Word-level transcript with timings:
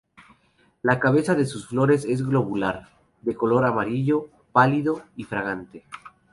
La 0.81 0.99
cabeza 0.99 1.35
de 1.35 1.45
sus 1.45 1.67
flores 1.67 2.05
es 2.05 2.25
globular, 2.25 2.89
de 3.21 3.35
color 3.35 3.65
amarillo 3.65 4.29
pálido 4.51 5.03
y 5.15 5.25
fragante. 5.25 5.85